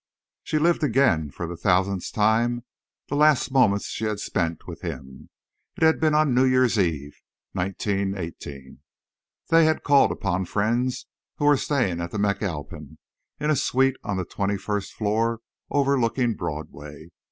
She 0.41 0.57
lived 0.57 0.83
again, 0.83 1.29
for 1.29 1.45
the 1.45 1.55
thousandth 1.55 2.11
time, 2.11 2.65
the 3.09 3.15
last 3.15 3.51
moments 3.51 3.85
she 3.89 4.05
had 4.05 4.19
spent 4.19 4.65
with 4.65 4.81
him. 4.81 5.29
It 5.77 5.83
had 5.83 5.99
been 5.99 6.15
on 6.15 6.33
New 6.33 6.43
Year's 6.45 6.79
Eve, 6.79 7.21
1918. 7.53 8.79
They 9.49 9.65
had 9.65 9.83
called 9.83 10.11
upon 10.11 10.45
friends 10.45 11.05
who 11.35 11.45
were 11.45 11.55
staying 11.55 12.01
at 12.01 12.09
the 12.09 12.17
McAlpin, 12.17 12.97
in 13.39 13.51
a 13.51 13.55
suite 13.55 13.97
on 14.03 14.17
the 14.17 14.25
twenty 14.25 14.57
first 14.57 14.91
floor 14.91 15.41
overlooking 15.69 16.33
Broadway. 16.33 17.09